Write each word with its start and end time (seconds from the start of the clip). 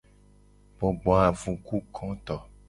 Gbogboavukukoto. 0.77 2.35